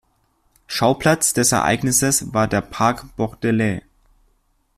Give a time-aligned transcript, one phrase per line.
[0.65, 3.83] Schauplatz des Ereignisses war der Parc Bordelais.